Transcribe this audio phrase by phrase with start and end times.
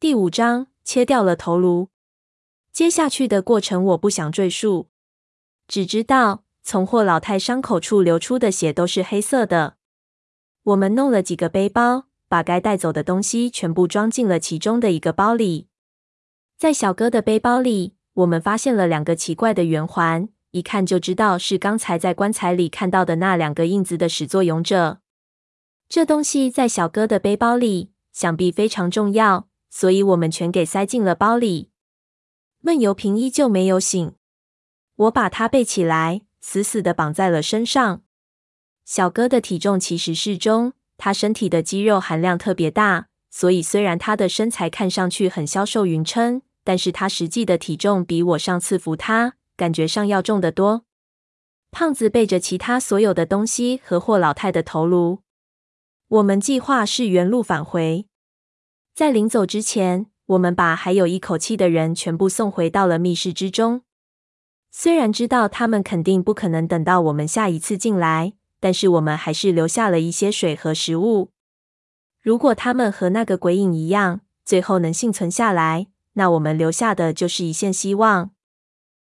[0.00, 1.90] 第五章，切掉了头颅。
[2.72, 4.88] 接下去的过程我不想赘述，
[5.68, 9.76] 只知道从霍老太伤口处流出的血都是黑色的。
[10.62, 15.68] 我们弄了几个背包，把该带走的东西全部装进了其中的一个包里。
[16.56, 25.02] 在小哥的背包里，我们发现了两个奇怪的圆环，一看就知道是刚才在棺材里看到的那两个印子的始作俑者。
[25.90, 31.70] 这东西在小哥的背包里，想必非常重要，所以我们全给塞进了包里。
[32.60, 34.12] 闷油瓶依旧没有醒，
[34.96, 38.02] 我把它背起来，死死的绑在了身上。
[38.84, 50.84] 小哥的体重其实适中，他身体的肌肉含量特别大，所以虽然他的身材看上去很消瘦匀称，但是他实际的体重比我上次扶他感觉上要重得多。
[51.70, 55.20] 胖子背着其他所有的东西和霍老太的头颅。
[56.08, 58.08] 我们计划是原路返回，
[58.94, 63.82] 在临走之前，我们把还有一口气的人全部送回到了密室之中。
[64.70, 71.30] 虽然知道他们肯定不可能等到我们下一次进来，但是我们还是留下了一些水和食物。
[72.20, 78.30] 如果他们和那个鬼影一样，最后能幸存下来，那我们留下的就是一线希望。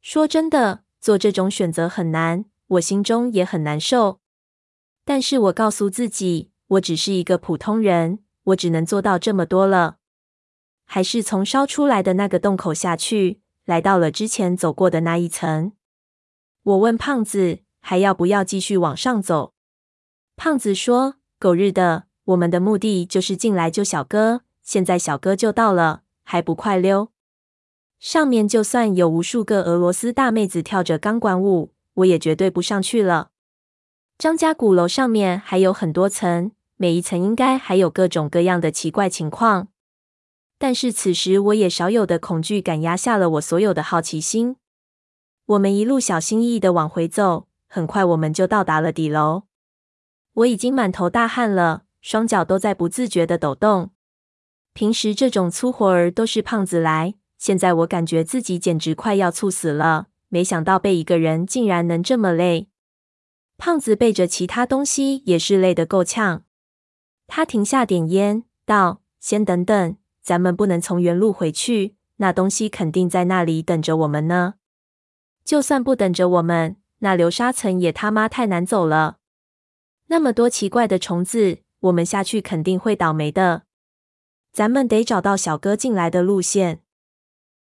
[0.00, 4.20] 说真的，做这种选择很难，我心中也很难受。
[5.04, 6.50] 但是我告诉自己。
[6.70, 9.98] 我只是一个普通人，我只能做到这么多了。
[10.84, 15.72] 还是从烧出来的那个洞口下去，来到了之前走过的那一层。
[16.62, 19.54] 我问胖子还要不要继续往上走。
[20.36, 27.12] 胖子说：“狗日的，我们的目的就是进来救小哥，现在小哥就到了，还不快溜！
[27.98, 33.30] 上面就算有无数个俄罗斯大妹子跳着钢管舞，我也绝对不上去了。
[34.18, 39.68] 张家古楼上面还有很多层。”每一层应该还有各种各样的奇怪情况，
[40.58, 44.56] 但是此时我也少有的恐惧感压下了我所有的好奇心。
[45.44, 49.42] 我们一路小心翼翼的往回走，很快我们就到达了底楼。
[50.32, 53.90] 我已经满头大汗了，双脚都在不自觉的抖动。
[54.72, 60.06] 平时这种粗活儿都是胖子来，现在我感觉自己简直快要猝死了。
[60.30, 62.68] 没想到背一个人竟然能这么累。
[63.58, 66.44] 胖子背着其他东西也是累得够呛。
[67.32, 71.94] 他停下点烟，道：“先等等，咱们不能从原路回去。
[72.16, 74.54] 那东西肯定在那里等着我们呢。
[75.44, 79.18] 就算不等着我们，那流沙层也他妈太难走了。
[80.08, 83.62] 那么多奇怪的虫子，我们下去肯定会倒霉的。
[84.52, 86.82] 咱们得找到小哥进来的路线。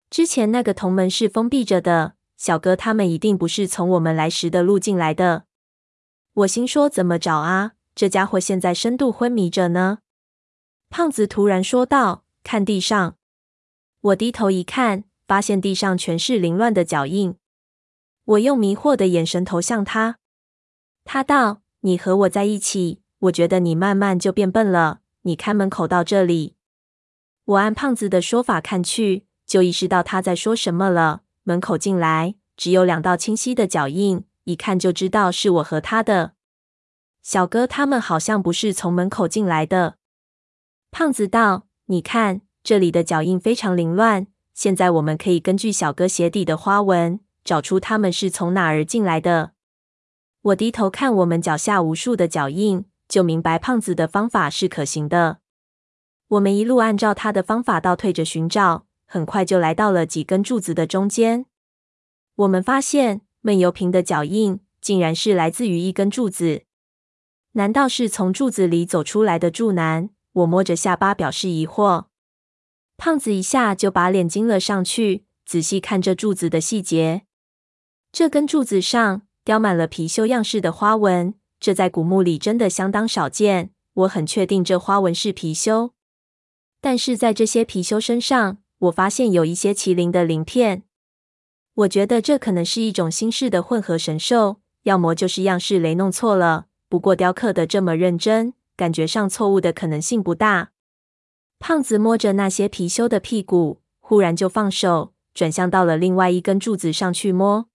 [0.09, 5.45] 之前那个铜门是封闭着的，小哥他们一定不是从我们来时的路进来的。
[6.33, 9.99] 我心说：怎么找啊？”这家伙现在深度昏迷着呢。
[10.89, 13.15] 胖子突然说道：“看地上。”
[14.01, 17.35] 我低头一看，发现地上全是凌乱的脚印。
[18.23, 20.17] 我用迷惑的眼神投向他。
[21.03, 25.01] 他道：“你和我在一起，我觉得你慢慢就变笨了。
[25.23, 26.55] 你看门口到这里。”
[27.45, 31.23] 我按胖子的说法看去，就意识到他在说什么了。
[31.43, 36.33] 门口进来只有两道清晰的脚印，一看就知道是我和他的。
[37.31, 39.97] 小哥他们好像不是从门口进来的。
[40.89, 44.25] 胖子道：“你看这里的脚印非常凌乱，
[44.55, 49.51] 现在我们可以根据小哥鞋底的花纹，找出他们是从哪儿进来的。”
[50.41, 55.37] 我低头看我们脚下无数的脚印，就明白胖子的方法是可行的。
[56.29, 61.45] 我们一路按照他的方法倒退着寻找，很快就来到了几根柱子的中间。
[62.37, 66.63] 我们发现闷油瓶的脚印竟然是来自于一根柱子。
[67.53, 70.09] 难道是从柱子里走出来的柱男？
[70.33, 72.05] 我摸着下巴表示疑惑。
[72.97, 77.23] 胖子一下就把脸惊了上去，仔细看这柱子的细节。
[78.11, 83.71] 这根柱子上雕满了貔貅样式的花纹，这在古墓里真的相当少见。
[83.93, 85.91] 我很确定这花纹是貔貅，
[86.79, 90.83] 但是在这些貔貅身上，我发现有一些麒麟的鳞片。
[91.73, 96.67] 我觉得这可能是一种新式的混合神兽，要么就是样式雷弄错了。
[96.89, 100.71] 不过雕刻的这么认真，感觉上错误的可能性不大。
[101.59, 107.67] 胖子摸着那些貔貅的屁股，忽然就放手，转向到了另外一根柱子上去摸，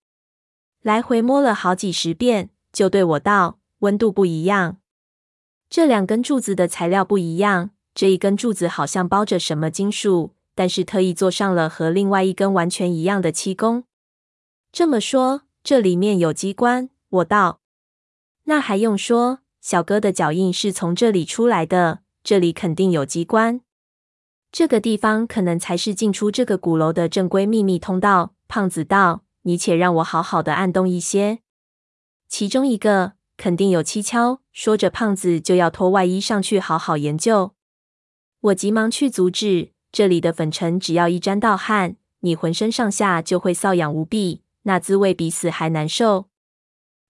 [0.83, 4.79] 来回摸了好几十遍，就对我道：“温度不一样，
[5.71, 7.71] 这两根柱子的材料不一样。
[7.95, 13.85] 这一根柱子好像包着什么金属，但是特意做上了和另外一根完全一样的漆工。
[14.73, 17.61] 这么说，这里面有机关。”我道。
[18.45, 23.61] 那还用说，小哥的脚印是从这里出来的，这里肯定有机关。
[24.53, 28.35] 这个地方可能才是进出这个鼓楼的正规秘密通道。
[28.47, 31.41] 胖子道：“你且让我好好的按动一些，
[32.29, 37.53] 其中一个肯定有蹊跷。”说着，胖子就要脱外衣上去好好研究。
[38.41, 46.29] 我急忙去阻止：“这里的粉尘只要一沾到汗，你浑身上下就会瘙痒无比，那滋味比死还难受，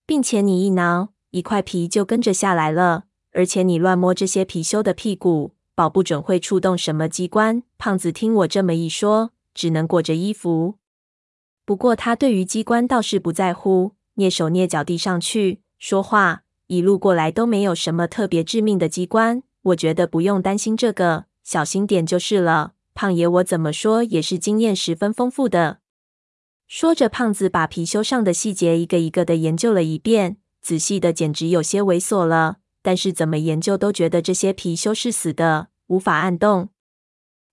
[0.06, 3.04] 并且你一挠，一块皮就跟着下来了。
[3.32, 10.76] 而且你乱摸这些貔貅的屁股，保不准会触动什么机关。”胖子听我这么一说，只能裹着衣服。
[11.64, 22.74] 不过他对于机关倒是不在乎，蹑手蹑脚地上去说话，一路过来都没有什么特别致命的机关，我觉得不用担心这个，小心点就是了。
[22.94, 25.78] 胖爷我怎么说也是经验十分丰富的。
[26.68, 32.56] 说着，胖子把貔貅上的细节一个一个的研究了一遍，仔细的简直有些猥琐了。
[32.80, 36.68] 但是怎么研究都觉得这些貔貅是死的，无法按动。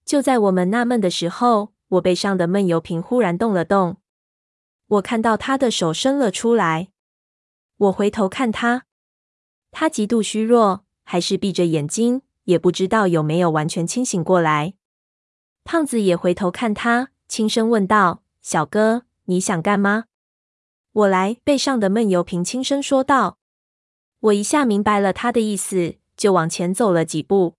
[0.04, 3.98] 就在我们纳闷的时候，我背上的闷油瓶忽然动了动。
[4.88, 6.90] 我看到他的手伸了出来，
[7.78, 8.84] 我回头看他，
[9.72, 14.74] 他极度虚弱，还是闭着眼睛，也不知道有没有完全清醒过来。
[15.64, 20.06] 胖子也回头看他，轻声问道：“小哥，你想干嘛？”
[20.94, 23.38] 我来，背上的闷油瓶轻声说道。
[24.20, 27.56] 我一下明白了他的意思，就往前走了几步。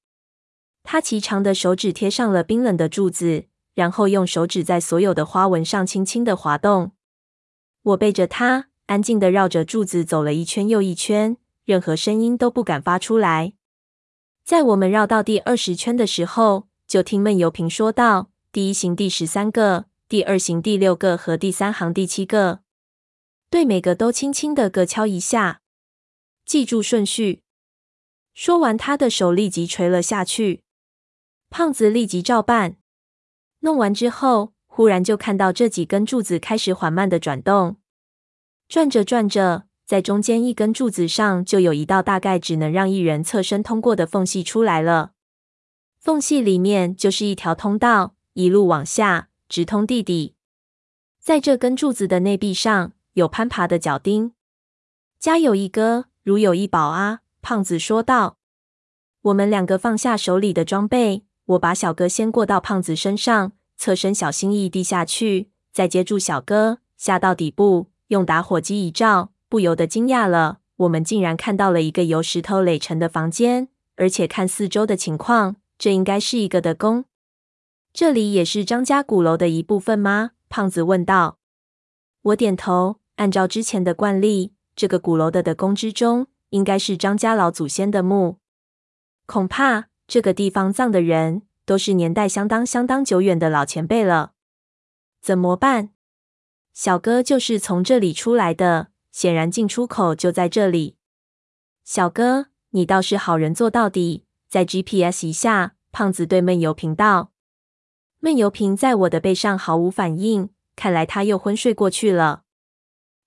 [0.83, 6.93] 他骐长的手指贴上了冰冷的柱子，然后用手指在所有的花纹上轻轻的滑动。
[7.83, 13.55] 我背着他，安静地绕着柱子走了一圈又一圈，任何声音都不敢发出来。
[14.45, 22.61] 在我们绕到第二十圈的时候，就听闷油瓶说道：“第一行第十三个，第二行第六个和第三行第七个，
[23.53, 25.61] 对每个都轻轻的各敲一下，
[26.47, 27.43] 记住顺序。”
[28.33, 30.63] 说完，他的手立即垂了下去。
[31.51, 32.79] 胖子立即照办。
[33.61, 37.77] 弄完之后，忽然就看到这几根柱子开始缓慢的转动，
[38.69, 45.13] 转着转着，在中间一根柱子上就有一道大概只能让一人侧身通过的缝隙出来了。
[46.01, 50.37] 缝隙里面就是一条通道，一路往下，直通地底。
[51.21, 54.33] 在这根柱子的内壁上有攀爬的脚钉。
[55.19, 57.21] 家有一哥，如有一宝啊！
[57.41, 58.39] 胖子说道。
[59.23, 63.53] 我们两个放下手里的装备，我把小哥先过到胖子身上。
[63.77, 70.59] 侧身小心翼翼地下去，再接住小哥，下到底部，用打火机一照，不由得惊讶了。
[70.77, 77.05] 我们竟然看到了一个由石头垒成的房间，而且看四周的情况，这应该是一个的宫。
[77.93, 80.31] 这里也是张家鼓楼的一部分吗？
[80.49, 81.39] 胖子问道。
[82.23, 88.39] 我点头，按照之前的惯例，这个鼓楼的的宫之中，应该是张家老祖先的墓。
[89.27, 91.43] 恐怕这个地方葬的人。
[91.65, 94.33] 都是年代相当相当久远的老前辈了，
[95.21, 95.91] 怎么办？
[96.75, 100.97] 小哥就是从这里出来的，显然进出口就在这里。
[101.85, 105.77] 小哥，你倒是好人做到底，在 GPS 一下。
[105.93, 107.31] 胖子对闷油瓶道。
[108.19, 112.43] 闷油瓶在我的背上毫无反应，看来他又昏睡过去了。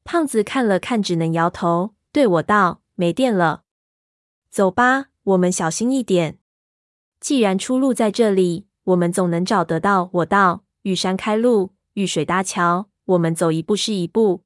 [0.05, 3.63] 胖子看了看，只能摇头，对我道：“没电了，
[4.51, 6.37] 走吧，我们小心一点。”
[7.19, 10.11] 既然出路在这里，我们总能找得到。
[10.13, 14.43] 我道：遇山开路，遇水搭桥，我们走一步是一步。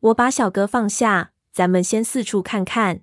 [0.00, 3.02] 我把小哥放下，咱们先四处看看。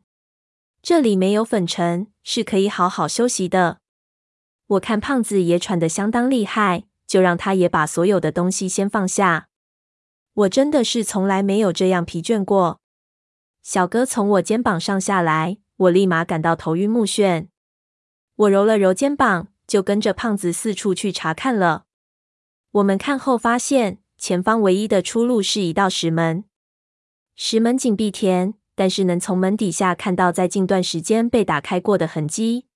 [0.81, 3.79] 这里没有粉尘，是可以好好休息的。
[4.67, 9.47] 我看胖子也喘得相当厉害，就让他也把所有的东西先放下。
[10.33, 12.79] 我真的是从来没有这样疲倦过。
[13.61, 17.47] 小哥从我肩膀上下来，我立马感到头晕目眩。
[18.35, 21.85] 我揉了揉肩膀，就跟着胖子四处去查看了。
[22.71, 26.45] 我们看后发现，前方唯一的出路是一道石门。
[27.35, 32.67] 石门紧闭填，但是能从门底下看到在近段时间被打开过的痕迹。